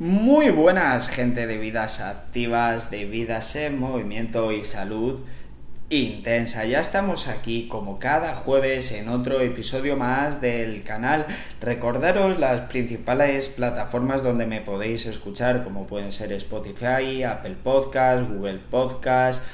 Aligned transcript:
Muy 0.00 0.48
buenas 0.48 1.10
gente 1.10 1.46
de 1.46 1.58
vidas 1.58 2.00
activas, 2.00 2.90
de 2.90 3.04
vidas 3.04 3.54
en 3.54 3.78
movimiento 3.78 4.50
y 4.50 4.64
salud 4.64 5.26
intensa. 5.90 6.64
Ya 6.64 6.80
estamos 6.80 7.28
aquí 7.28 7.68
como 7.68 7.98
cada 7.98 8.34
jueves 8.34 8.92
en 8.92 9.10
otro 9.10 9.42
episodio 9.42 9.98
más 9.98 10.40
del 10.40 10.84
canal. 10.84 11.26
Recordaros 11.60 12.38
las 12.38 12.62
principales 12.70 13.50
plataformas 13.50 14.22
donde 14.22 14.46
me 14.46 14.62
podéis 14.62 15.04
escuchar 15.04 15.64
como 15.64 15.86
pueden 15.86 16.12
ser 16.12 16.32
Spotify, 16.32 17.22
Apple 17.24 17.56
Podcast, 17.62 18.26
Google 18.26 18.60
Podcast, 18.70 19.44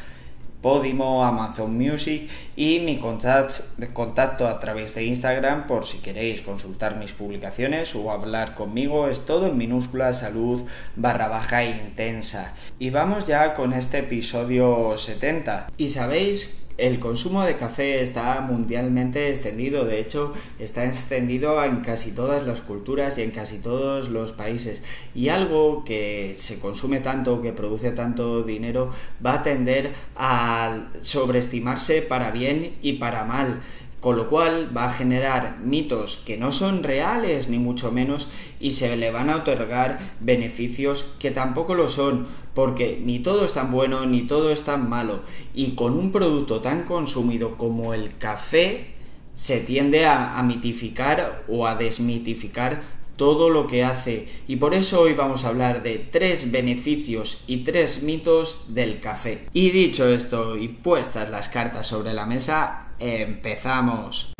Podimo, 0.66 1.24
Amazon 1.24 1.78
Music 1.78 2.28
y 2.56 2.80
mi 2.80 2.98
contacto, 2.98 4.48
a 4.48 4.58
través 4.58 4.96
de 4.96 5.04
Instagram 5.04 5.68
por 5.68 5.86
si 5.86 5.98
queréis 5.98 6.42
consultar 6.42 6.96
mis 6.96 7.12
publicaciones 7.12 7.94
o 7.94 8.10
hablar 8.10 8.56
conmigo. 8.56 9.06
Es 9.06 9.24
todo 9.24 9.46
en 9.46 9.58
minúscula 9.58 10.12
salud 10.12 10.64
barra 10.96 11.28
baja 11.28 11.62
intensa. 11.62 12.52
Y 12.80 12.90
vamos 12.90 13.28
ya 13.28 13.54
con 13.54 13.74
este 13.74 13.98
episodio 13.98 14.98
70. 14.98 15.68
Y 15.76 15.90
sabéis 15.90 16.65
el 16.78 16.98
consumo 17.00 17.42
de 17.42 17.56
café 17.56 18.02
está 18.02 18.40
mundialmente 18.40 19.30
extendido, 19.30 19.84
de 19.84 20.00
hecho 20.00 20.32
está 20.58 20.84
extendido 20.84 21.62
en 21.64 21.80
casi 21.80 22.10
todas 22.10 22.46
las 22.46 22.60
culturas 22.60 23.16
y 23.18 23.22
en 23.22 23.30
casi 23.30 23.58
todos 23.58 24.08
los 24.08 24.32
países. 24.32 24.82
Y 25.14 25.28
algo 25.28 25.84
que 25.84 26.34
se 26.36 26.58
consume 26.58 27.00
tanto, 27.00 27.40
que 27.40 27.52
produce 27.52 27.92
tanto 27.92 28.42
dinero, 28.42 28.90
va 29.24 29.34
a 29.34 29.42
tender 29.42 29.92
a 30.16 30.88
sobreestimarse 31.00 32.02
para 32.02 32.30
bien 32.30 32.76
y 32.82 32.94
para 32.94 33.24
mal 33.24 33.60
con 34.06 34.16
lo 34.16 34.28
cual 34.28 34.70
va 34.76 34.84
a 34.84 34.92
generar 34.92 35.58
mitos 35.64 36.18
que 36.24 36.36
no 36.36 36.52
son 36.52 36.84
reales 36.84 37.48
ni 37.48 37.58
mucho 37.58 37.90
menos 37.90 38.28
y 38.60 38.70
se 38.70 38.96
le 38.96 39.10
van 39.10 39.30
a 39.30 39.34
otorgar 39.34 39.98
beneficios 40.20 41.06
que 41.18 41.32
tampoco 41.32 41.74
lo 41.74 41.88
son 41.88 42.24
porque 42.54 43.02
ni 43.04 43.18
todo 43.18 43.44
es 43.44 43.52
tan 43.52 43.72
bueno 43.72 44.06
ni 44.06 44.22
todo 44.22 44.52
es 44.52 44.62
tan 44.62 44.88
malo 44.88 45.22
y 45.56 45.72
con 45.72 45.98
un 45.98 46.12
producto 46.12 46.60
tan 46.60 46.84
consumido 46.84 47.56
como 47.56 47.94
el 47.94 48.16
café 48.16 48.94
se 49.34 49.58
tiende 49.58 50.06
a, 50.06 50.40
mitificar 50.44 51.44
o 51.48 51.66
a 51.66 51.74
desmitificar 51.74 52.82
todo 53.16 53.50
lo 53.50 53.66
que 53.66 53.82
hace 53.82 54.28
y 54.46 54.54
por 54.54 54.74
eso 54.74 55.00
hoy 55.00 55.14
vamos 55.14 55.44
a 55.44 55.48
hablar 55.48 55.82
de 55.82 55.98
tres 55.98 56.52
beneficios 56.52 57.42
y 57.48 57.64
tres 57.64 58.04
mitos 58.04 58.66
del 58.68 59.00
café. 59.00 59.46
Y 59.52 59.70
dicho 59.70 60.06
esto 60.06 60.56
y 60.56 60.68
puestas 60.68 61.28
las 61.28 61.48
cartas 61.48 61.88
sobre 61.88 62.12
la 62.12 62.26
mesa, 62.26 62.85
empezamos. 62.98 64.32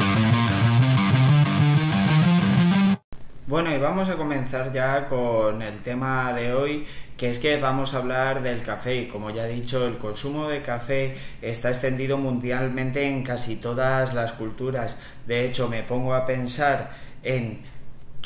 Bueno, 3.47 3.73
y 3.73 3.79
vamos 3.79 4.09
a 4.09 4.17
comenzar 4.17 4.73
ya 4.73 5.09
con 5.09 5.63
el 5.63 5.79
tema 5.83 6.33
de 6.33 6.53
hoy, 6.53 6.85
que 7.17 7.31
es 7.31 7.39
que 7.39 7.61
vamos 7.61 7.95
a 7.95 7.99
hablar 7.99 8.43
del 8.43 8.63
café. 8.63 8.97
Y 8.97 9.09
como 9.09 9.31
ya 9.31 9.47
he 9.47 9.53
dicho, 9.53 9.87
el 9.87 9.99
consumo 9.99 10.49
de 10.49 10.63
café 10.63 11.15
está 11.41 11.69
extendido 11.69 12.19
mundialmente 12.19 13.09
en 13.09 13.23
casi 13.23 13.55
todas 13.55 14.15
las 14.15 14.33
culturas. 14.33 14.99
De 15.27 15.47
hecho, 15.47 15.69
me 15.69 15.85
pongo 15.85 16.15
a 16.15 16.27
pensar 16.27 16.91
en 17.23 17.61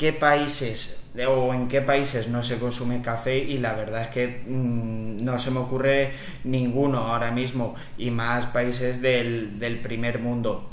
qué 0.01 0.13
países 0.13 0.97
o 1.27 1.53
en 1.53 1.67
qué 1.67 1.79
países 1.81 2.27
no 2.27 2.41
se 2.41 2.57
consume 2.57 3.03
café 3.03 3.37
y 3.37 3.59
la 3.59 3.73
verdad 3.73 4.01
es 4.01 4.07
que 4.07 4.41
mm, 4.47 5.23
no 5.23 5.37
se 5.37 5.51
me 5.51 5.59
ocurre 5.59 6.13
ninguno 6.43 6.97
ahora 7.01 7.29
mismo 7.29 7.75
y 7.99 8.09
más 8.09 8.47
países 8.47 8.99
del, 8.99 9.59
del 9.59 9.77
primer 9.77 10.17
mundo. 10.17 10.70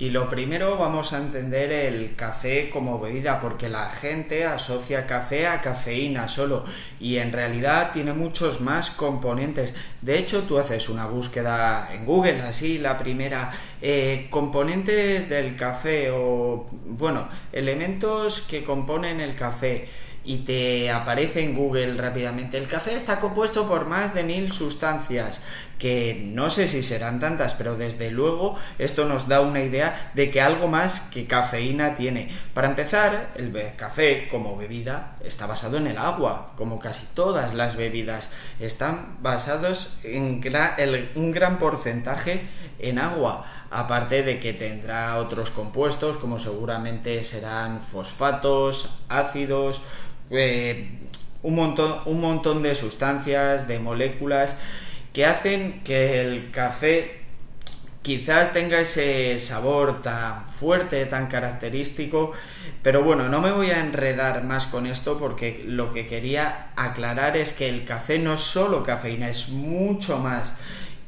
Y 0.00 0.10
lo 0.10 0.28
primero 0.28 0.78
vamos 0.78 1.12
a 1.12 1.18
entender 1.18 1.72
el 1.72 2.14
café 2.14 2.70
como 2.70 3.00
bebida, 3.00 3.40
porque 3.40 3.68
la 3.68 3.90
gente 3.90 4.44
asocia 4.44 5.08
café 5.08 5.48
a 5.48 5.60
cafeína 5.60 6.28
solo 6.28 6.62
y 7.00 7.16
en 7.16 7.32
realidad 7.32 7.90
tiene 7.92 8.12
muchos 8.12 8.60
más 8.60 8.90
componentes. 8.90 9.74
De 10.00 10.16
hecho, 10.16 10.44
tú 10.44 10.56
haces 10.56 10.88
una 10.88 11.06
búsqueda 11.06 11.90
en 11.92 12.06
Google, 12.06 12.42
así 12.42 12.78
la 12.78 12.96
primera, 12.96 13.50
eh, 13.82 14.28
componentes 14.30 15.28
del 15.28 15.56
café 15.56 16.12
o, 16.12 16.68
bueno, 16.70 17.26
elementos 17.52 18.42
que 18.42 18.62
componen 18.62 19.20
el 19.20 19.34
café 19.34 19.88
y 20.28 20.40
te 20.40 20.90
aparece 20.90 21.42
en 21.42 21.56
Google 21.56 21.94
rápidamente. 21.94 22.58
El 22.58 22.68
café 22.68 22.94
está 22.94 23.18
compuesto 23.18 23.66
por 23.66 23.86
más 23.86 24.12
de 24.12 24.22
mil 24.22 24.52
sustancias, 24.52 25.40
que 25.78 26.20
no 26.22 26.50
sé 26.50 26.68
si 26.68 26.82
serán 26.82 27.18
tantas, 27.18 27.54
pero 27.54 27.76
desde 27.76 28.10
luego 28.10 28.54
esto 28.78 29.06
nos 29.06 29.26
da 29.26 29.40
una 29.40 29.62
idea 29.62 30.10
de 30.12 30.30
que 30.30 30.42
algo 30.42 30.68
más 30.68 31.00
que 31.00 31.26
cafeína 31.26 31.94
tiene. 31.94 32.28
Para 32.52 32.68
empezar, 32.68 33.30
el 33.36 33.56
café 33.76 34.28
como 34.30 34.54
bebida 34.54 35.16
está 35.24 35.46
basado 35.46 35.78
en 35.78 35.86
el 35.86 35.96
agua, 35.96 36.52
como 36.58 36.78
casi 36.78 37.06
todas 37.14 37.54
las 37.54 37.76
bebidas. 37.76 38.28
Están 38.60 39.16
basados 39.22 39.96
en 40.04 40.42
un 41.14 41.32
gran 41.32 41.58
porcentaje 41.58 42.42
en 42.78 42.98
agua, 42.98 43.46
aparte 43.70 44.22
de 44.22 44.40
que 44.40 44.52
tendrá 44.52 45.16
otros 45.16 45.50
compuestos 45.50 46.18
como 46.18 46.38
seguramente 46.38 47.24
serán 47.24 47.80
fosfatos, 47.80 48.90
ácidos, 49.08 49.80
eh, 50.30 50.88
un, 51.42 51.54
montón, 51.54 51.96
un 52.06 52.20
montón 52.20 52.62
de 52.62 52.74
sustancias, 52.74 53.68
de 53.68 53.78
moléculas 53.78 54.56
que 55.12 55.26
hacen 55.26 55.80
que 55.84 56.20
el 56.20 56.50
café 56.50 57.18
quizás 58.02 58.52
tenga 58.52 58.80
ese 58.80 59.38
sabor 59.38 60.00
tan 60.02 60.48
fuerte, 60.48 61.04
tan 61.06 61.26
característico, 61.26 62.32
pero 62.82 63.02
bueno, 63.02 63.28
no 63.28 63.40
me 63.40 63.50
voy 63.50 63.70
a 63.70 63.80
enredar 63.80 64.44
más 64.44 64.66
con 64.66 64.86
esto 64.86 65.18
porque 65.18 65.64
lo 65.66 65.92
que 65.92 66.06
quería 66.06 66.68
aclarar 66.76 67.36
es 67.36 67.52
que 67.52 67.68
el 67.68 67.84
café 67.84 68.18
no 68.18 68.34
es 68.34 68.40
solo 68.40 68.84
cafeína, 68.84 69.28
es 69.28 69.48
mucho 69.48 70.18
más. 70.18 70.54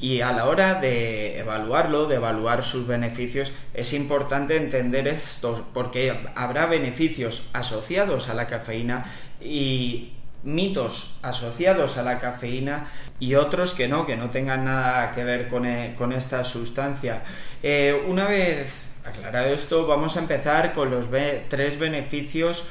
Y 0.00 0.22
a 0.22 0.32
la 0.32 0.46
hora 0.46 0.80
de 0.80 1.38
evaluarlo, 1.38 2.06
de 2.06 2.16
evaluar 2.16 2.62
sus 2.62 2.86
beneficios, 2.86 3.52
es 3.74 3.92
importante 3.92 4.56
entender 4.56 5.06
esto, 5.06 5.66
porque 5.74 6.18
habrá 6.34 6.64
beneficios 6.66 7.48
asociados 7.52 8.30
a 8.30 8.34
la 8.34 8.46
cafeína 8.46 9.04
y 9.42 10.14
mitos 10.42 11.18
asociados 11.20 11.98
a 11.98 12.02
la 12.02 12.18
cafeína 12.18 12.90
y 13.18 13.34
otros 13.34 13.74
que 13.74 13.88
no, 13.88 14.06
que 14.06 14.16
no 14.16 14.30
tengan 14.30 14.64
nada 14.64 15.14
que 15.14 15.22
ver 15.22 15.48
con, 15.48 15.66
e, 15.66 15.96
esta 16.16 16.44
sustancia. 16.44 17.22
Eh, 17.62 18.06
una 18.08 18.26
vez 18.26 18.86
aclarado 19.04 19.52
esto, 19.52 19.86
vamos 19.86 20.16
a 20.16 20.20
empezar 20.20 20.72
con 20.72 20.90
los 20.90 21.06
tres 21.48 21.78
beneficios 21.78 22.64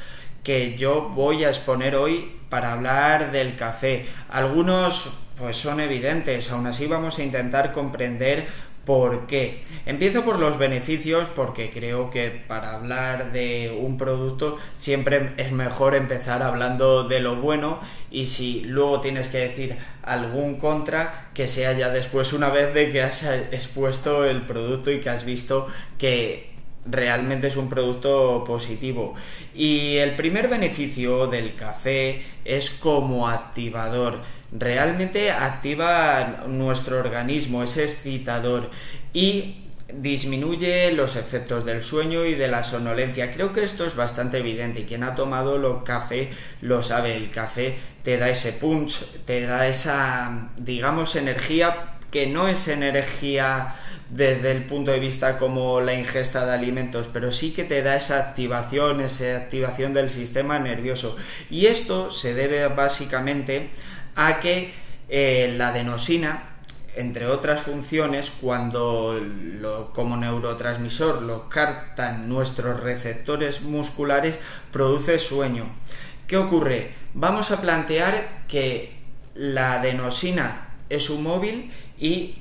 que 0.44 0.78
yo 0.78 1.10
voy 1.10 1.44
a 1.44 1.50
exponer 1.50 1.96
hoy 1.96 2.40
para 2.50 2.74
hablar 2.74 3.32
del 3.32 3.56
café. 3.56 4.06
Algunos 4.30 5.20
pues 5.40 5.58
son 5.58 5.80
evidentes, 5.80 6.52
aún 6.52 6.68
así 6.68 6.86
vamos 6.86 7.18
a 7.18 7.24
intentar 7.24 7.72
comprender 7.72 8.48
por 8.90 9.28
qué. 9.28 9.62
Empiezo 9.86 10.24
por 10.24 10.40
los 10.40 10.58
beneficios 10.58 11.28
porque 11.36 11.70
creo 11.70 12.10
que 12.10 12.30
para 12.48 12.74
hablar 12.74 13.32
de 13.32 13.78
un 13.80 14.00
producto 14.00 14.58
siempre 14.78 15.34
es 15.38 15.52
mejor 15.52 15.94
empezar 15.94 16.42
hablando 16.42 17.04
de 17.04 17.20
lo 17.20 17.36
bueno 17.36 17.80
y 18.10 18.26
si 18.26 18.64
luego 18.66 19.00
tienes 19.00 19.28
que 19.28 19.38
decir 19.38 19.76
algún 20.02 20.56
contra 20.60 21.30
que 21.36 21.48
sea 21.48 21.74
ya 21.74 21.90
después 21.90 22.34
una 22.34 22.50
vez 22.50 22.74
de 22.74 22.92
que 22.92 23.04
has 23.04 23.24
expuesto 23.24 24.26
el 24.26 24.48
producto 24.48 24.90
y 24.90 25.00
que 25.00 25.10
has 25.12 25.24
visto 25.24 25.68
que 26.00 26.49
realmente 26.86 27.48
es 27.48 27.56
un 27.56 27.70
producto 27.70 28.44
positivo. 28.46 29.14
Y 29.54 29.98
el 29.98 30.12
primer 30.12 30.48
beneficio 30.48 31.28
del 31.28 31.56
café 31.56 32.22
es 32.46 32.70
como 32.70 33.28
activador. 33.28 34.20
Realmente 34.52 35.32
activa 35.32 36.46
nuestro 36.48 37.00
organismo, 37.00 37.64
es 37.64 37.78
excitador 37.78 38.70
y 39.14 39.66
disminuye 39.94 40.92
los 40.92 41.16
efectos 41.16 41.66
del 41.66 41.84
sueño 41.84 42.26
y 42.26 42.36
de 42.36 42.48
la 42.48 42.64
sonolencia. 42.64 43.32
Creo 43.32 43.54
que 43.54 43.64
esto 43.64 43.86
es 43.86 43.96
bastante 43.96 44.38
evidente 44.38 44.82
y 44.82 44.84
quien 44.86 45.04
ha 45.04 45.16
tomado 45.16 45.58
lo 45.58 45.84
café 45.84 46.30
lo 46.62 46.84
sabe. 46.84 47.16
El 47.16 47.30
café 47.30 47.78
te 48.04 48.18
da 48.18 48.30
ese 48.30 48.54
punch, 48.54 49.00
te 49.26 49.42
da 49.42 49.68
esa, 49.68 50.50
digamos, 50.58 51.16
energía 51.16 51.96
que 52.12 52.28
no 52.28 52.48
es 52.48 52.68
energía 52.68 53.76
desde 54.10 54.52
el 54.52 54.64
punto 54.64 54.92
de 54.92 55.00
vista 55.00 55.38
como 55.38 55.82
la 55.82 55.94
ingesta 55.94 56.46
de 56.46 56.54
alimentos, 56.54 57.10
pero 57.12 57.32
sí 57.32 57.52
que 57.52 57.64
te 57.64 57.82
da 57.84 57.96
esa 57.96 58.20
activación, 58.20 59.02
esa 59.02 59.38
activación 59.38 59.94
del 59.94 60.10
sistema 60.10 60.58
nervioso. 60.60 61.16
Y 61.50 61.68
esto 61.68 62.12
se 62.12 62.34
debe 62.34 62.68
básicamente 62.68 63.70
a 64.16 64.40
que 64.40 64.74
eh, 65.10 65.54
la 65.58 65.70
adenosina, 65.70 66.58
entre 66.96 67.28
otras 67.28 67.62
funciones, 67.62 68.32
cuando 68.42 69.92
como 69.94 70.18
neurotransmisor 70.18 71.22
lo 71.22 71.48
captan 71.48 72.28
nuestros 72.28 72.80
receptores 72.80 73.62
musculares, 73.62 74.40
produce 74.72 75.20
sueño. 75.20 75.66
¿Qué 76.28 76.38
ocurre? 76.38 76.94
Vamos 77.14 77.52
a 77.52 77.62
plantear 77.62 78.46
que 78.48 78.98
la 79.36 79.74
adenosina 79.74 80.76
es 80.90 81.10
un 81.10 81.24
móvil 81.24 81.72
y 82.00 82.40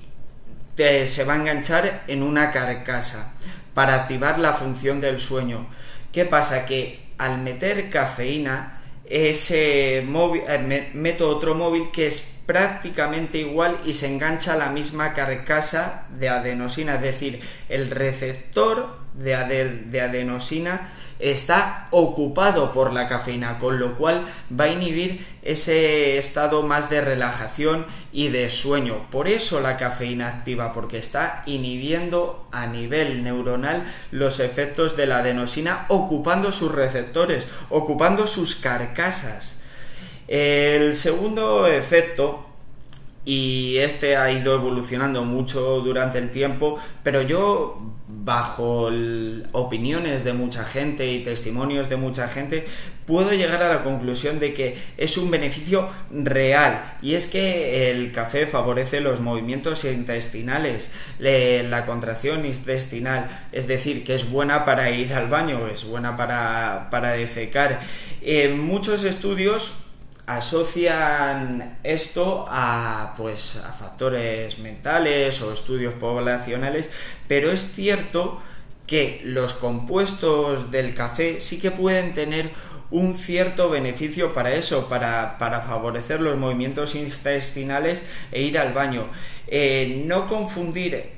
se 0.78 1.24
va 1.24 1.34
a 1.34 1.36
enganchar 1.36 2.04
en 2.06 2.22
una 2.22 2.52
carcasa 2.52 3.34
para 3.74 3.94
activar 3.94 4.38
la 4.38 4.54
función 4.54 5.00
del 5.00 5.18
sueño. 5.18 5.66
¿Qué 6.12 6.24
pasa? 6.24 6.66
Que 6.66 7.10
al 7.18 7.38
meter 7.38 7.90
cafeína, 7.90 8.80
ese 9.04 9.98
eh, 9.98 10.90
meto 10.94 11.28
otro 11.28 11.54
móvil 11.54 11.90
que 11.90 12.06
es 12.06 12.38
prácticamente 12.46 13.38
igual 13.38 13.78
y 13.84 13.92
se 13.92 14.06
engancha 14.06 14.54
a 14.54 14.56
la 14.56 14.70
misma 14.70 15.14
carcasa 15.14 16.06
de 16.10 16.28
adenosina, 16.28 16.94
es 16.94 17.02
decir, 17.02 17.40
el 17.68 17.90
receptor 17.90 18.98
de 19.14 19.34
adenosina 19.34 20.92
está 21.18 21.88
ocupado 21.90 22.72
por 22.72 22.92
la 22.92 23.08
cafeína, 23.08 23.58
con 23.58 23.78
lo 23.78 23.94
cual 23.96 24.24
va 24.58 24.64
a 24.64 24.68
inhibir 24.68 25.26
ese 25.42 26.18
estado 26.18 26.62
más 26.62 26.90
de 26.90 27.00
relajación 27.00 27.86
y 28.12 28.28
de 28.28 28.50
sueño. 28.50 29.06
Por 29.10 29.28
eso 29.28 29.60
la 29.60 29.76
cafeína 29.76 30.28
activa, 30.28 30.72
porque 30.72 30.98
está 30.98 31.42
inhibiendo 31.46 32.46
a 32.52 32.66
nivel 32.66 33.24
neuronal 33.24 33.84
los 34.10 34.40
efectos 34.40 34.96
de 34.96 35.06
la 35.06 35.18
adenosina, 35.18 35.86
ocupando 35.88 36.52
sus 36.52 36.72
receptores, 36.72 37.46
ocupando 37.70 38.26
sus 38.26 38.54
carcasas. 38.56 39.56
El 40.28 40.94
segundo 40.94 41.66
efecto 41.66 42.48
y 43.28 43.76
este 43.76 44.16
ha 44.16 44.32
ido 44.32 44.54
evolucionando 44.54 45.22
mucho 45.22 45.80
durante 45.80 46.16
el 46.16 46.30
tiempo, 46.30 46.78
pero 47.02 47.20
yo 47.20 47.78
bajo 48.28 48.90
opiniones 49.52 50.22
de 50.22 50.34
mucha 50.34 50.62
gente 50.62 51.10
y 51.10 51.22
testimonios 51.22 51.88
de 51.88 51.96
mucha 51.96 52.28
gente 52.28 52.66
puedo 53.06 53.32
llegar 53.32 53.62
a 53.62 53.70
la 53.70 53.82
conclusión 53.82 54.38
de 54.38 54.52
que 54.52 54.76
es 54.98 55.16
un 55.16 55.30
beneficio 55.30 55.88
real 56.12 56.98
y 57.00 57.14
es 57.14 57.26
que 57.26 57.90
el 57.90 58.12
café 58.12 58.46
favorece 58.46 59.00
los 59.00 59.20
movimientos 59.20 59.82
intestinales, 59.86 60.90
la 61.18 61.86
contracción 61.86 62.44
intestinal, 62.44 63.46
es 63.50 63.66
decir, 63.66 64.04
que 64.04 64.14
es 64.14 64.30
buena 64.30 64.66
para 64.66 64.90
ir 64.90 65.14
al 65.14 65.28
baño, 65.28 65.66
es 65.66 65.84
buena 65.84 66.18
para, 66.18 66.88
para 66.90 67.12
defecar. 67.12 67.80
En 68.20 68.60
muchos 68.60 69.04
estudios 69.04 69.87
asocian 70.28 71.78
esto 71.82 72.44
a 72.50 73.14
pues 73.16 73.56
a 73.56 73.72
factores 73.72 74.58
mentales 74.58 75.40
o 75.40 75.54
estudios 75.54 75.94
poblacionales, 75.94 76.90
pero 77.26 77.50
es 77.50 77.72
cierto 77.72 78.38
que 78.86 79.22
los 79.24 79.54
compuestos 79.54 80.70
del 80.70 80.94
café 80.94 81.40
sí 81.40 81.58
que 81.58 81.70
pueden 81.70 82.12
tener 82.12 82.50
un 82.90 83.14
cierto 83.14 83.70
beneficio 83.70 84.34
para 84.34 84.52
eso, 84.52 84.86
para, 84.90 85.38
para 85.38 85.62
favorecer 85.62 86.20
los 86.20 86.36
movimientos 86.36 86.94
intestinales 86.94 88.04
e 88.30 88.42
ir 88.42 88.58
al 88.58 88.74
baño. 88.74 89.08
Eh, 89.46 90.04
no 90.06 90.28
confundir 90.28 91.10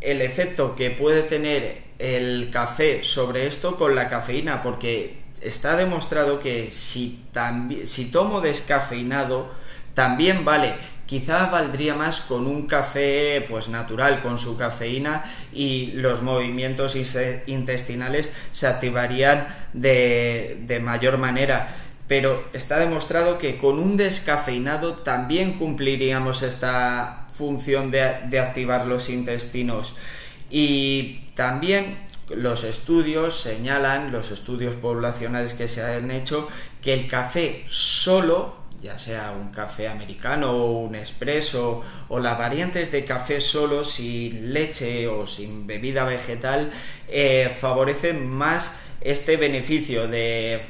el 0.00 0.22
efecto 0.22 0.76
que 0.76 0.90
puede 0.90 1.22
tener 1.22 1.82
el 1.98 2.50
café 2.52 3.02
sobre 3.02 3.48
esto 3.48 3.74
con 3.74 3.96
la 3.96 4.08
cafeína, 4.08 4.62
porque 4.62 5.21
está 5.42 5.76
demostrado 5.76 6.40
que 6.40 6.70
si, 6.70 7.24
tomo 8.12 8.40
descafeinado, 8.40 9.50
también 9.94 10.44
vale. 10.44 10.74
Quizá 11.06 11.46
valdría 11.46 11.94
más 11.94 12.22
con 12.22 12.46
un 12.46 12.66
café 12.66 13.44
pues 13.48 13.68
natural, 13.68 14.22
con 14.22 14.38
su 14.38 14.56
cafeína 14.56 15.24
y 15.52 15.92
los 15.92 16.22
movimientos 16.22 16.96
intestinales 16.96 18.32
se 18.52 18.66
activarían 18.66 19.46
de, 19.74 20.80
mayor 20.82 21.18
manera. 21.18 21.68
Pero 22.08 22.48
está 22.52 22.78
demostrado 22.78 23.38
que 23.38 23.58
con 23.58 23.78
un 23.78 23.96
descafeinado 23.96 24.94
también 24.94 25.58
cumpliríamos 25.58 26.42
esta 26.42 27.26
función 27.34 27.90
de 27.90 28.38
activar 28.40 28.86
los 28.86 29.10
intestinos. 29.10 29.94
Y 30.50 31.24
también 31.34 31.96
los 32.36 32.64
estudios 32.64 33.40
señalan, 33.40 34.12
los 34.12 34.30
estudios 34.30 34.74
poblacionales 34.74 35.54
que 35.54 35.68
se 35.68 35.82
han 35.82 36.10
hecho, 36.10 36.48
que 36.80 36.94
el 36.94 37.08
café 37.08 37.64
solo, 37.68 38.56
ya 38.80 38.98
sea 38.98 39.32
un 39.32 39.50
café 39.50 39.88
americano 39.88 40.50
o 40.50 40.80
un 40.80 40.94
expreso, 40.94 41.82
o 42.08 42.18
las 42.18 42.38
variantes 42.38 42.90
de 42.90 43.04
café 43.04 43.40
solo 43.40 43.84
sin 43.84 44.52
leche 44.52 45.06
o 45.06 45.26
sin 45.26 45.66
bebida 45.66 46.04
vegetal, 46.04 46.70
eh, 47.08 47.54
favorecen 47.60 48.28
más 48.28 48.76
este 49.00 49.36
beneficio 49.36 50.08
de, 50.08 50.62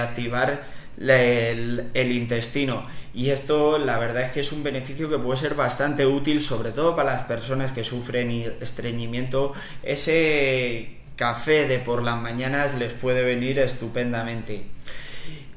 activar 0.00 0.62
el, 0.98 1.90
el, 1.94 2.12
intestino. 2.12 2.86
Y 3.14 3.30
esto 3.30 3.78
la 3.78 3.98
verdad 3.98 4.24
es 4.24 4.32
que 4.32 4.40
es 4.40 4.52
un 4.52 4.62
beneficio 4.62 5.08
que 5.08 5.18
puede 5.18 5.38
ser 5.38 5.54
bastante 5.54 6.04
útil, 6.04 6.42
sobre 6.42 6.72
todo 6.72 6.94
para 6.94 7.12
las 7.12 7.22
personas 7.22 7.72
que 7.72 7.84
sufren 7.84 8.30
estreñimiento. 8.60 9.52
Ese 9.82 10.95
café 11.16 11.66
de 11.66 11.78
por 11.78 12.02
las 12.02 12.20
mañanas 12.20 12.74
les 12.74 12.92
puede 12.92 13.24
venir 13.24 13.58
estupendamente. 13.58 14.66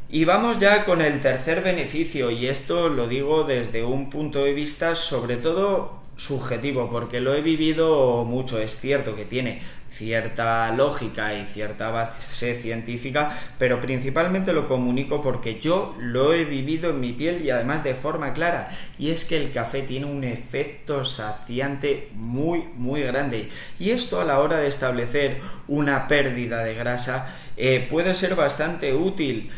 Y 0.10 0.26
vamos 0.26 0.58
ya 0.58 0.86
con 0.86 1.02
el 1.02 1.22
tercer 1.22 1.62
beneficio, 1.62 2.32
y 2.32 2.48
esto 2.48 2.90
lo 2.90 3.08
digo 3.08 3.44
desde 3.44 3.84
un 3.84 4.10
punto 4.10 4.44
de 4.44 4.54
vista 4.54 4.96
sobre 4.96 5.38
todo 5.38 6.00
subjetivo, 6.16 6.90
porque 6.90 7.22
lo 7.22 7.36
he 7.36 7.42
vivido 7.42 8.26
mucho, 8.26 8.60
es 8.60 8.80
cierto 8.80 9.16
que 9.16 9.26
tiene 9.26 9.62
cierta 9.92 10.72
lógica 10.76 11.34
y 11.34 11.46
cierta 11.46 11.90
base 11.90 12.62
científica, 12.62 13.38
pero 13.58 13.82
principalmente 13.82 14.54
lo 14.54 14.68
comunico 14.68 15.22
porque 15.22 15.60
yo 15.60 15.96
lo 16.00 16.34
he 16.34 16.46
vivido 16.46 16.92
en 16.92 17.00
mi 17.00 17.14
piel 17.14 17.44
y 17.44 17.50
además 17.50 17.84
de 17.84 17.96
forma 17.96 18.34
clara, 18.34 18.70
y 18.98 19.10
es 19.12 19.26
que 19.26 19.38
el 19.38 19.52
café 19.52 19.82
tiene 19.82 20.06
un 20.06 20.24
efecto 20.24 21.06
saciante 21.06 22.10
muy, 22.14 22.70
muy 22.76 23.02
grande, 23.02 23.50
y 23.80 23.92
esto 23.92 24.22
a 24.22 24.26
la 24.26 24.40
hora 24.40 24.58
de 24.58 24.68
establecer 24.68 25.42
una 25.68 26.08
pérdida 26.08 26.64
de 26.64 26.76
grasa 26.76 27.36
eh, 27.58 27.86
puede 27.90 28.16
ser 28.16 28.36
bastante 28.36 28.94
útil. 28.94 29.50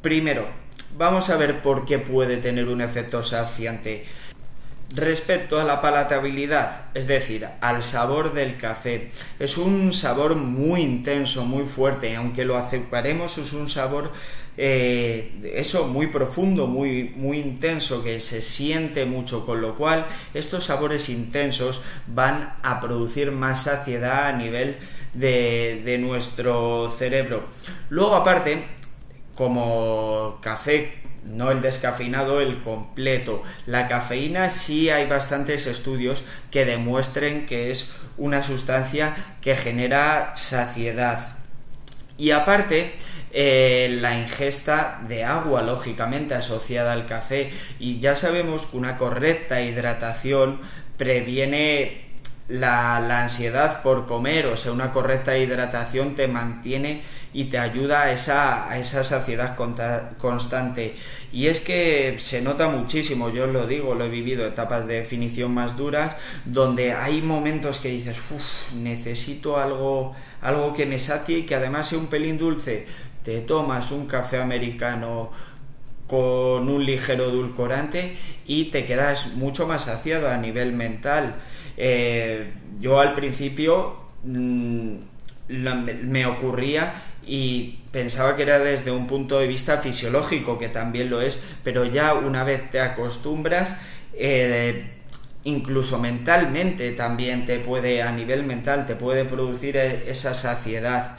Primero, 0.00 0.46
vamos 0.96 1.28
a 1.28 1.36
ver 1.36 1.60
por 1.60 1.84
qué 1.84 1.98
puede 1.98 2.36
tener 2.36 2.68
un 2.68 2.80
efecto 2.80 3.22
saciante. 3.22 4.04
Respecto 4.94 5.60
a 5.60 5.64
la 5.64 5.82
palatabilidad, 5.82 6.86
es 6.94 7.06
decir, 7.06 7.46
al 7.60 7.82
sabor 7.82 8.32
del 8.32 8.56
café, 8.56 9.10
es 9.38 9.58
un 9.58 9.92
sabor 9.92 10.34
muy 10.34 10.80
intenso, 10.80 11.44
muy 11.44 11.66
fuerte, 11.66 12.16
aunque 12.16 12.46
lo 12.46 12.56
aceptaremos, 12.56 13.36
es 13.36 13.52
un 13.52 13.68
sabor 13.68 14.12
eh, 14.60 15.52
eso 15.54 15.86
muy 15.86 16.08
profundo, 16.08 16.66
muy, 16.66 17.12
muy 17.16 17.38
intenso, 17.38 18.02
que 18.02 18.20
se 18.20 18.42
siente 18.42 19.04
mucho, 19.04 19.46
con 19.46 19.60
lo 19.60 19.76
cual 19.76 20.04
estos 20.34 20.64
sabores 20.64 21.08
intensos 21.10 21.80
van 22.08 22.54
a 22.62 22.80
producir 22.80 23.30
más 23.30 23.64
saciedad 23.64 24.26
a 24.26 24.32
nivel 24.32 24.76
de, 25.14 25.82
de 25.84 25.98
nuestro 25.98 26.92
cerebro. 26.98 27.44
Luego, 27.88 28.16
aparte, 28.16 28.64
como 29.36 30.38
café 30.42 31.02
no 31.24 31.50
el 31.50 31.62
descafeinado, 31.62 32.40
el 32.40 32.62
completo. 32.62 33.42
La 33.66 33.88
cafeína 33.88 34.50
sí 34.50 34.90
hay 34.90 35.06
bastantes 35.06 35.66
estudios 35.66 36.24
que 36.50 36.64
demuestren 36.64 37.46
que 37.46 37.70
es 37.70 37.94
una 38.16 38.42
sustancia 38.42 39.14
que 39.40 39.56
genera 39.56 40.32
saciedad. 40.36 41.36
Y 42.16 42.32
aparte, 42.32 42.92
eh, 43.30 43.98
la 44.00 44.18
ingesta 44.18 45.00
de 45.06 45.24
agua, 45.24 45.62
lógicamente 45.62 46.34
asociada 46.34 46.92
al 46.92 47.06
café. 47.06 47.50
Y 47.78 48.00
ya 48.00 48.16
sabemos 48.16 48.66
que 48.66 48.76
una 48.76 48.98
correcta 48.98 49.60
hidratación 49.62 50.60
previene 50.96 52.07
la, 52.48 53.22
ansiedad 53.22 53.82
por 53.82 54.06
comer, 54.06 54.46
o 54.46 54.56
sea, 54.56 54.72
una 54.72 54.92
correcta 54.92 55.36
hidratación 55.36 56.14
te 56.14 56.28
mantiene 56.28 57.02
y 57.34 57.44
te 57.44 57.58
ayuda 57.58 58.02
a 58.02 58.12
esa, 58.12 58.70
a 58.70 58.78
esa 58.78 59.04
saciedad 59.04 59.56
constante. 60.18 60.94
Y 61.30 61.48
es 61.48 61.60
que 61.60 62.16
se 62.18 62.40
nota 62.40 62.68
muchísimo, 62.68 63.28
yo 63.28 63.44
os 63.44 63.52
lo 63.52 63.66
digo, 63.66 63.94
lo 63.94 64.04
he 64.04 64.08
vivido, 64.08 64.46
etapas 64.46 64.86
de 64.86 64.94
definición 64.94 65.52
más 65.52 65.76
duras, 65.76 66.16
donde 66.46 66.92
hay 66.94 67.20
momentos 67.20 67.80
que 67.80 67.88
dices, 67.88 68.16
uff, 68.30 68.72
necesito 68.74 69.58
algo, 69.58 70.16
algo 70.40 70.72
que 70.72 70.86
me 70.86 70.98
sacie 70.98 71.38
y 71.38 71.46
que 71.46 71.54
además 71.54 71.88
sea 71.88 71.98
un 71.98 72.06
pelín 72.06 72.38
dulce. 72.38 72.86
Te 73.24 73.40
tomas 73.40 73.90
un 73.90 74.06
café 74.06 74.38
americano 74.38 75.30
con 76.06 76.66
un 76.66 76.86
ligero 76.86 77.24
edulcorante 77.24 78.16
y 78.46 78.66
te 78.66 78.86
quedas 78.86 79.34
mucho 79.34 79.66
más 79.66 79.84
saciado 79.84 80.30
a 80.30 80.38
nivel 80.38 80.72
mental. 80.72 81.34
Eh, 81.80 82.52
yo 82.80 82.98
al 82.98 83.14
principio 83.14 83.96
mm, 84.24 84.94
me 85.48 86.26
ocurría 86.26 86.92
y 87.24 87.78
pensaba 87.92 88.34
que 88.34 88.42
era 88.42 88.58
desde 88.58 88.90
un 88.90 89.06
punto 89.06 89.38
de 89.38 89.46
vista 89.46 89.78
fisiológico, 89.78 90.58
que 90.58 90.68
también 90.68 91.08
lo 91.08 91.20
es, 91.20 91.40
pero 91.62 91.84
ya 91.84 92.14
una 92.14 92.42
vez 92.42 92.68
te 92.72 92.80
acostumbras, 92.80 93.80
eh, 94.12 94.90
incluso 95.44 95.98
mentalmente 95.98 96.90
también 96.92 97.46
te 97.46 97.60
puede, 97.60 98.02
a 98.02 98.10
nivel 98.10 98.44
mental, 98.44 98.86
te 98.86 98.96
puede 98.96 99.24
producir 99.24 99.76
e-, 99.76 100.10
esa 100.10 100.34
saciedad. 100.34 101.16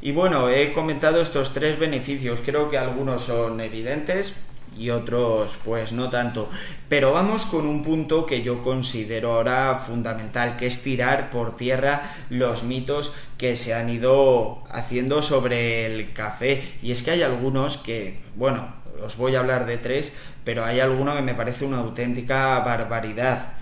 Y 0.00 0.12
bueno, 0.12 0.48
he 0.50 0.72
comentado 0.72 1.20
estos 1.20 1.52
tres 1.52 1.78
beneficios, 1.78 2.38
creo 2.44 2.70
que 2.70 2.78
algunos 2.78 3.22
son 3.22 3.60
evidentes, 3.60 4.34
y 4.76 4.90
otros 4.90 5.58
pues 5.64 5.92
no 5.92 6.10
tanto. 6.10 6.48
Pero 6.88 7.12
vamos 7.12 7.46
con 7.46 7.66
un 7.66 7.82
punto 7.82 8.26
que 8.26 8.42
yo 8.42 8.62
considero 8.62 9.32
ahora 9.32 9.76
fundamental, 9.78 10.56
que 10.56 10.66
es 10.66 10.82
tirar 10.82 11.30
por 11.30 11.56
tierra 11.56 12.14
los 12.30 12.62
mitos 12.62 13.12
que 13.38 13.56
se 13.56 13.74
han 13.74 13.90
ido 13.90 14.64
haciendo 14.70 15.22
sobre 15.22 15.86
el 15.86 16.12
café. 16.12 16.62
Y 16.82 16.92
es 16.92 17.02
que 17.02 17.12
hay 17.12 17.22
algunos 17.22 17.76
que, 17.78 18.20
bueno, 18.34 18.74
os 19.04 19.16
voy 19.16 19.34
a 19.34 19.40
hablar 19.40 19.66
de 19.66 19.78
tres, 19.78 20.12
pero 20.44 20.64
hay 20.64 20.80
alguno 20.80 21.14
que 21.14 21.22
me 21.22 21.34
parece 21.34 21.64
una 21.64 21.78
auténtica 21.78 22.60
barbaridad, 22.60 23.54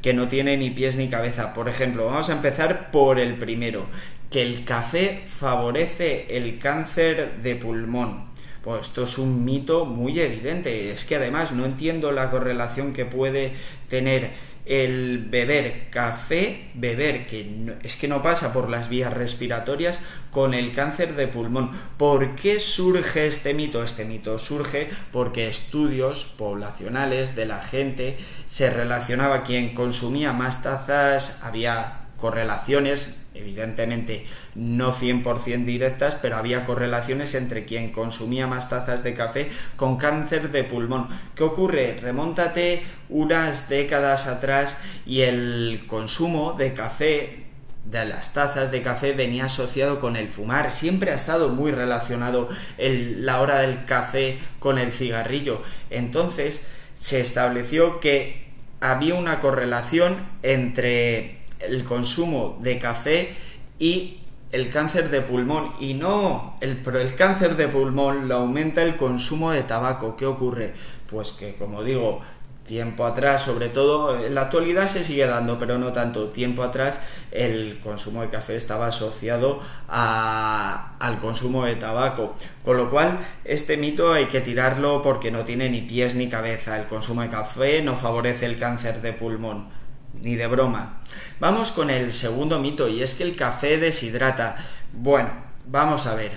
que 0.00 0.14
no 0.14 0.28
tiene 0.28 0.56
ni 0.56 0.70
pies 0.70 0.96
ni 0.96 1.08
cabeza. 1.08 1.52
Por 1.52 1.68
ejemplo, 1.68 2.06
vamos 2.06 2.30
a 2.30 2.34
empezar 2.34 2.90
por 2.90 3.18
el 3.18 3.34
primero, 3.34 3.86
que 4.30 4.42
el 4.42 4.64
café 4.64 5.24
favorece 5.28 6.36
el 6.36 6.58
cáncer 6.58 7.38
de 7.42 7.56
pulmón. 7.56 8.27
Pues 8.62 8.88
esto 8.88 9.04
es 9.04 9.18
un 9.18 9.44
mito 9.44 9.84
muy 9.84 10.18
evidente. 10.20 10.90
Es 10.92 11.04
que 11.04 11.16
además 11.16 11.52
no 11.52 11.64
entiendo 11.64 12.12
la 12.12 12.30
correlación 12.30 12.92
que 12.92 13.04
puede 13.04 13.52
tener 13.88 14.30
el 14.68 15.24
beber 15.30 15.88
café, 15.90 16.68
beber 16.74 17.26
que 17.26 17.74
es 17.82 17.96
que 17.96 18.06
no 18.06 18.22
pasa 18.22 18.52
por 18.52 18.68
las 18.68 18.90
vías 18.90 19.12
respiratorias 19.12 19.98
con 20.30 20.52
el 20.52 20.74
cáncer 20.74 21.16
de 21.16 21.26
pulmón. 21.26 21.70
¿Por 21.96 22.36
qué 22.36 22.60
surge 22.60 23.26
este 23.26 23.54
mito? 23.54 23.82
Este 23.82 24.04
mito 24.04 24.38
surge 24.38 24.90
porque 25.10 25.48
estudios 25.48 26.26
poblacionales 26.36 27.34
de 27.34 27.46
la 27.46 27.62
gente 27.62 28.18
se 28.48 28.68
relacionaba 28.70 29.42
quien 29.42 29.74
consumía 29.74 30.34
más 30.34 30.62
tazas, 30.62 31.42
había 31.44 32.07
correlaciones 32.20 33.14
evidentemente 33.38 34.26
no 34.54 34.92
100% 34.92 35.64
directas, 35.64 36.16
pero 36.20 36.36
había 36.36 36.64
correlaciones 36.64 37.34
entre 37.34 37.64
quien 37.64 37.92
consumía 37.92 38.46
más 38.46 38.68
tazas 38.68 39.04
de 39.04 39.14
café 39.14 39.48
con 39.76 39.96
cáncer 39.96 40.50
de 40.50 40.64
pulmón. 40.64 41.08
¿Qué 41.34 41.44
ocurre? 41.44 41.98
Remóntate 42.00 42.82
unas 43.08 43.68
décadas 43.68 44.26
atrás 44.26 44.76
y 45.06 45.22
el 45.22 45.84
consumo 45.86 46.54
de 46.54 46.74
café 46.74 47.44
de 47.84 48.04
las 48.04 48.34
tazas 48.34 48.70
de 48.70 48.82
café 48.82 49.12
venía 49.12 49.46
asociado 49.46 49.98
con 49.98 50.16
el 50.16 50.28
fumar. 50.28 50.70
Siempre 50.70 51.10
ha 51.10 51.14
estado 51.14 51.48
muy 51.48 51.70
relacionado 51.70 52.48
la 52.78 53.40
hora 53.40 53.60
del 53.60 53.84
café 53.84 54.38
con 54.58 54.78
el 54.78 54.92
cigarrillo. 54.92 55.62
Entonces 55.88 56.66
se 57.00 57.20
estableció 57.20 58.00
que 58.00 58.48
había 58.80 59.14
una 59.14 59.40
correlación 59.40 60.16
entre 60.42 61.37
el 61.60 61.84
consumo 61.84 62.58
de 62.60 62.78
café 62.78 63.34
y 63.78 64.20
el 64.50 64.70
cáncer 64.70 65.10
de 65.10 65.20
pulmón. 65.20 65.72
Y 65.80 65.94
no, 65.94 66.56
el, 66.60 66.78
pero 66.78 66.98
el 66.98 67.14
cáncer 67.14 67.56
de 67.56 67.68
pulmón 67.68 68.28
lo 68.28 68.36
aumenta 68.36 68.82
el 68.82 68.96
consumo 68.96 69.50
de 69.50 69.62
tabaco. 69.62 70.16
¿Qué 70.16 70.26
ocurre? 70.26 70.72
Pues 71.08 71.32
que, 71.32 71.56
como 71.56 71.82
digo, 71.82 72.20
tiempo 72.66 73.06
atrás, 73.06 73.42
sobre 73.42 73.68
todo, 73.68 74.22
en 74.22 74.34
la 74.34 74.42
actualidad 74.42 74.88
se 74.88 75.02
sigue 75.02 75.26
dando, 75.26 75.58
pero 75.58 75.78
no 75.78 75.92
tanto. 75.92 76.28
Tiempo 76.28 76.62
atrás 76.62 77.00
el 77.30 77.80
consumo 77.82 78.22
de 78.22 78.28
café 78.28 78.56
estaba 78.56 78.88
asociado 78.88 79.60
al 79.88 81.18
consumo 81.18 81.64
de 81.64 81.76
tabaco. 81.76 82.34
Con 82.64 82.76
lo 82.76 82.90
cual, 82.90 83.18
este 83.44 83.76
mito 83.76 84.12
hay 84.12 84.26
que 84.26 84.40
tirarlo 84.40 85.02
porque 85.02 85.30
no 85.30 85.44
tiene 85.44 85.70
ni 85.70 85.82
pies 85.82 86.14
ni 86.14 86.28
cabeza. 86.28 86.78
El 86.78 86.86
consumo 86.86 87.22
de 87.22 87.30
café 87.30 87.82
no 87.82 87.96
favorece 87.96 88.46
el 88.46 88.58
cáncer 88.58 89.00
de 89.00 89.12
pulmón 89.12 89.77
ni 90.22 90.36
de 90.36 90.46
broma. 90.46 91.00
Vamos 91.40 91.72
con 91.72 91.90
el 91.90 92.12
segundo 92.12 92.58
mito 92.58 92.88
y 92.88 93.02
es 93.02 93.14
que 93.14 93.24
el 93.24 93.36
café 93.36 93.78
deshidrata. 93.78 94.56
Bueno, 94.92 95.30
vamos 95.66 96.06
a 96.06 96.14
ver. 96.14 96.32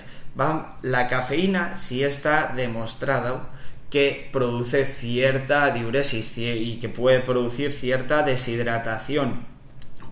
La 0.81 1.07
cafeína 1.07 1.77
sí 1.77 2.03
está 2.03 2.53
demostrado 2.55 3.49
que 3.89 4.29
produce 4.31 4.85
cierta 4.85 5.71
diuresis 5.71 6.31
y 6.37 6.77
que 6.77 6.89
puede 6.89 7.19
producir 7.19 7.73
cierta 7.73 8.23
deshidratación. 8.23 9.45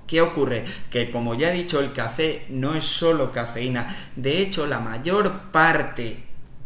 ¿Qué 0.05 0.21
ocurre? 0.21 0.65
Que 0.89 1.11
como 1.11 1.35
ya 1.35 1.53
he 1.53 1.57
dicho, 1.57 1.79
el 1.79 1.93
café 1.93 2.45
no 2.49 2.73
es 2.73 2.83
solo 2.83 3.31
cafeína. 3.31 3.95
De 4.15 4.39
hecho, 4.39 4.65
la 4.65 4.79
mayor 4.79 5.51
parte 5.51 6.23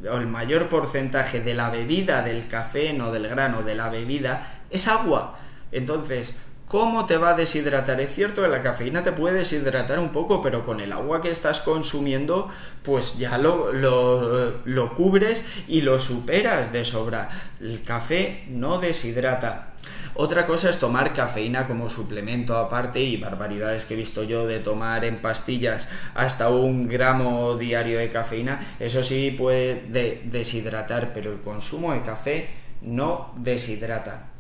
o 0.10 0.18
el 0.18 0.28
mayor 0.28 0.70
porcentaje 0.70 1.42
de 1.42 1.54
la 1.54 1.70
bebida 1.70 2.24
del 2.24 2.48
café, 2.48 2.94
no 2.94 3.12
del 3.12 3.28
grano, 3.28 3.62
de 3.62 3.76
la 3.76 3.90
bebida, 3.90 4.62
es 4.70 4.88
agua. 4.88 5.38
Entonces, 5.72 6.34
¿Cómo 6.74 7.06
te 7.06 7.18
va 7.18 7.30
a 7.30 7.34
deshidratar? 7.36 8.02
Es 8.02 8.16
cierto 8.16 8.42
que 8.42 8.48
la 8.48 8.64
cafeína 8.64 9.04
te 9.04 9.12
puede 9.12 9.38
deshidratar 9.38 10.00
un 10.00 10.10
poco, 10.10 10.42
pero 10.42 10.66
con 10.66 10.80
el 10.80 10.92
agua 10.92 11.22
que 11.22 11.30
estás 11.30 11.60
consumiendo, 11.60 12.50
pues 12.82 13.20
ya 13.20 13.38
lo, 13.38 13.72
lo, 13.72 14.96
cubres 14.96 15.46
y 15.68 15.82
lo 15.82 16.00
superas 16.00 16.74
de 16.74 16.84
sobra. 16.84 17.30
El 17.62 17.84
café 17.84 18.46
no 18.48 18.80
deshidrata. 18.80 19.76
Otra 20.16 20.48
cosa 20.48 20.72
es 20.72 20.80
tomar 20.80 21.14
cafeína 21.14 21.68
como 21.68 21.92
suplemento 21.92 22.58
aparte 22.58 23.02
y 23.02 23.18
barbaridades 23.18 23.86
que 23.86 23.94
he 23.94 23.98
visto 23.98 24.24
yo 24.24 24.48
de 24.48 24.58
tomar 24.58 25.06
en 25.06 25.22
pastillas 25.22 25.88
hasta 26.16 26.50
un 26.50 26.88
gramo 26.88 27.54
diario 27.56 28.00
de 28.00 28.10
cafeína. 28.10 28.76
Eso 28.80 29.04
sí 29.04 29.30
puede 29.30 29.84
deshidratar, 30.26 31.12
pero 31.14 31.32
el 31.34 31.42
consumo 31.42 31.94
de 31.94 32.02
café 32.02 32.50
no 32.82 33.32
deshidrata. 33.38 34.33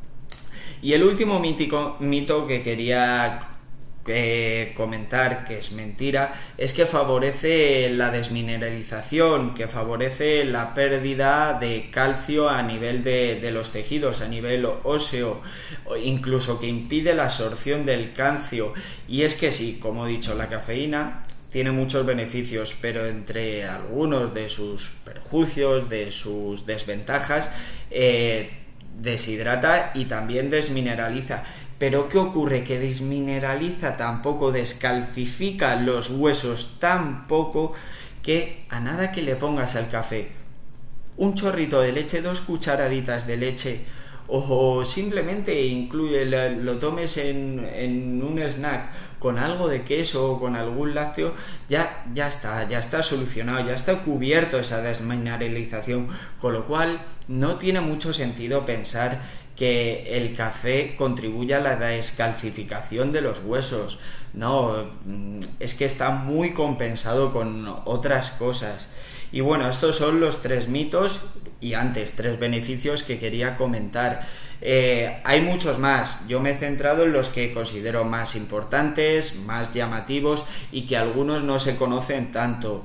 Y 0.83 0.91
el 0.93 1.03
último 1.03 1.39
mito 1.39 2.45
que 2.45 2.61
quería 2.61 3.39
eh, 4.05 4.73
comentar 4.75 5.45
que 5.45 5.59
es 5.59 5.71
mentira 5.71 6.33
es 6.57 6.73
que 6.73 6.85
favorece 6.85 7.89
la 7.89 8.11
desmineralización, 8.11 9.55
que 9.55 9.69
favorece 9.69 10.43
la 10.43 10.73
pérdida 10.73 11.57
de 11.57 11.89
calcio 11.89 12.49
a 12.49 12.61
nivel 12.63 13.01
de, 13.01 13.39
de, 13.39 13.51
los 13.51 13.71
tejidos, 13.71 14.19
a 14.19 14.27
nivel 14.27 14.67
óseo, 14.83 15.39
incluso 16.03 16.59
que 16.59 16.67
impide 16.67 17.13
la 17.13 17.27
absorción 17.27 17.85
del 17.85 18.11
calcio. 18.11 18.73
Y 19.07 19.21
es 19.21 19.35
que 19.35 19.53
sí, 19.53 19.79
como 19.81 20.05
he 20.05 20.09
dicho, 20.09 20.35
la 20.35 20.49
cafeína 20.49 21.23
tiene 21.49 21.71
muchos 21.71 22.05
beneficios, 22.05 22.75
pero 22.81 23.05
entre 23.05 23.63
algunos 23.63 24.33
de 24.33 24.49
sus 24.49 24.89
perjuicios, 25.05 25.87
de 25.87 26.11
sus 26.11 26.65
desventajas, 26.65 27.51
eh, 27.89 28.62
deshidrata 28.99 29.91
y 29.93 30.05
también 30.05 30.49
desmineraliza. 30.49 31.43
Pero 31.79 32.09
¿qué 32.09 32.17
ocurre? 32.17 32.63
Que 32.63 32.79
desmineraliza 32.79 33.97
tampoco, 33.97 34.51
descalcifica 34.51 35.75
los 35.75 36.09
huesos 36.09 36.77
tan 36.79 37.27
poco 37.27 37.73
que 38.21 38.65
a 38.69 38.79
nada 38.79 39.11
que 39.11 39.21
le 39.21 39.35
pongas 39.35 39.75
al 39.75 39.89
café 39.89 40.43
un 41.17 41.35
chorrito 41.35 41.81
de 41.81 41.91
leche, 41.91 42.21
dos 42.21 42.41
cucharaditas 42.41 43.27
de 43.27 43.37
leche 43.37 43.79
o 44.27 44.85
simplemente 44.85 45.65
incluye, 45.65 46.25
lo 46.25 46.77
tomes 46.77 47.17
en, 47.17 47.67
en, 47.73 48.23
un 48.23 48.39
snack 48.39 49.19
con 49.19 49.37
algo 49.37 49.67
de 49.67 49.83
queso 49.83 50.33
o 50.33 50.39
con 50.39 50.55
algún 50.55 50.95
lácteo, 50.95 51.33
ya, 51.69 52.05
ya 52.13 52.27
está, 52.27 52.67
ya 52.67 52.79
está 52.79 53.03
solucionado, 53.03 53.65
ya 53.65 53.75
está 53.75 53.99
cubierto 53.99 54.59
esa 54.59 54.81
desmineralización, 54.81 56.07
con 56.39 56.53
lo 56.53 56.65
cual 56.65 56.99
no 57.27 57.55
tiene 57.55 57.81
mucho 57.81 58.13
sentido 58.13 58.65
pensar 58.65 59.21
que 59.55 60.17
el 60.17 60.35
café 60.35 60.95
contribuye 60.97 61.53
a 61.53 61.59
la 61.59 61.75
descalcificación 61.75 63.11
de 63.11 63.21
los 63.21 63.39
huesos. 63.43 63.99
No, 64.33 64.89
mm, 65.05 65.41
es 65.59 65.75
que 65.75 65.85
está 65.85 66.09
muy 66.09 66.53
compensado 66.53 67.31
con 67.31 67.67
otras 67.85 68.31
cosas. 68.31 68.87
Y 69.31 69.41
bueno, 69.41 69.69
estos 69.69 69.95
son 69.95 70.19
los 70.19 70.41
tres 70.41 70.67
mitos 70.67 71.21
y 71.63 71.73
antes 71.75 72.13
tres 72.13 72.37
beneficios 72.37 73.03
que 73.03 73.17
quería 73.17 73.55
comentar. 73.55 74.27
Eh, 74.61 75.21
hay 75.23 75.41
muchos 75.41 75.79
más, 75.79 76.27
yo 76.27 76.39
me 76.39 76.51
he 76.51 76.57
centrado 76.57 77.03
en 77.03 77.13
los 77.13 77.29
que 77.29 77.53
considero 77.53 78.03
más 78.03 78.35
importantes, 78.35 79.37
más 79.37 79.73
llamativos 79.73 80.45
y 80.71 80.85
que 80.85 80.97
algunos 80.97 81.43
no 81.43 81.59
se 81.59 81.75
conocen 81.75 82.31
tanto. 82.31 82.83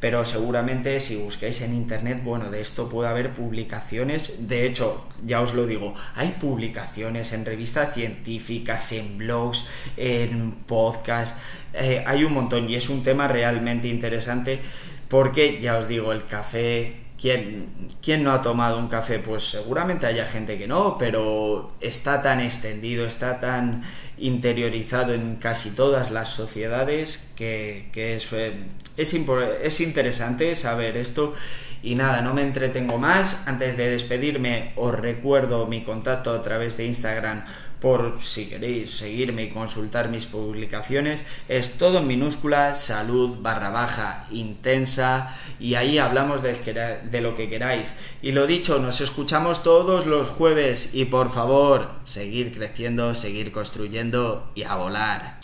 Pero 0.00 0.24
seguramente 0.24 1.00
si 1.00 1.16
buscáis 1.16 1.60
en 1.60 1.74
internet, 1.74 2.22
bueno, 2.22 2.50
de 2.50 2.60
esto 2.60 2.88
puede 2.88 3.08
haber 3.08 3.32
publicaciones. 3.32 4.46
De 4.48 4.64
hecho, 4.64 5.08
ya 5.26 5.40
os 5.40 5.54
lo 5.54 5.66
digo, 5.66 5.94
hay 6.14 6.36
publicaciones 6.38 7.32
en 7.32 7.44
revistas 7.44 7.94
científicas, 7.94 8.92
en 8.92 9.18
blogs, 9.18 9.66
en 9.96 10.52
podcasts, 10.52 11.34
eh, 11.74 12.04
hay 12.06 12.24
un 12.24 12.32
montón 12.32 12.70
y 12.70 12.76
es 12.76 12.88
un 12.88 13.02
tema 13.02 13.28
realmente 13.28 13.88
interesante 13.88 14.60
porque 15.08 15.60
ya 15.60 15.78
os 15.78 15.88
digo, 15.88 16.12
el 16.12 16.26
café 16.26 17.07
¿Quién, 17.20 17.90
¿Quién, 18.00 18.22
no 18.22 18.32
ha 18.32 18.42
tomado 18.42 18.78
un 18.78 18.88
café? 18.88 19.18
Pues 19.18 19.42
seguramente 19.44 20.06
haya 20.06 20.24
gente 20.24 20.56
que 20.56 20.68
no, 20.68 20.96
pero 20.98 21.72
está 21.80 22.22
tan 22.22 22.40
extendido, 22.40 23.06
está 23.06 23.40
tan 23.40 23.82
interiorizado 24.18 25.14
en 25.14 25.36
casi 25.36 25.70
todas 25.70 26.10
las 26.12 26.28
sociedades 26.28 27.32
que, 27.34 27.90
es, 27.94 28.32
eh, 28.32 28.54
es, 28.96 29.14
es 29.14 29.80
interesante 29.80 30.54
saber 30.54 30.96
esto. 30.96 31.34
Y 31.82 31.94
nada, 31.94 32.22
no 32.22 32.34
me 32.34 32.42
entretengo 32.42 32.98
más. 32.98 33.46
Antes 33.46 33.76
de 33.76 33.90
despedirme, 33.90 34.72
os 34.76 34.94
recuerdo 34.94 35.66
mi 35.66 35.84
contacto 35.84 36.32
a 36.32 36.42
través 36.42 36.76
de 36.76 36.86
Instagram 36.86 37.44
por 37.80 38.18
si 38.22 38.48
queréis 38.48 38.90
seguirme 38.90 39.44
y 39.44 39.50
consultar 39.50 40.08
mis 40.08 40.26
publicaciones, 40.26 41.24
es 41.48 41.78
todo 41.78 41.98
en 41.98 42.06
minúscula, 42.06 42.74
salud 42.74 43.38
barra 43.40 43.70
baja 43.70 44.26
intensa 44.30 45.36
y 45.60 45.74
ahí 45.74 45.98
hablamos 45.98 46.42
de, 46.42 46.54
de, 47.10 47.20
lo 47.20 47.36
que 47.36 47.48
queráis. 47.48 47.92
Y 48.22 48.32
lo 48.32 48.46
dicho, 48.46 48.78
nos 48.78 49.00
escuchamos 49.00 49.62
todos 49.62 50.06
los 50.06 50.28
jueves 50.28 50.94
y 50.94 51.06
por 51.06 51.32
favor, 51.32 51.90
seguir 52.04 52.52
creciendo, 52.52 53.14
seguir 53.14 53.52
construyendo 53.52 54.50
y 54.54 54.64
a 54.64 54.74
volar. 54.76 55.38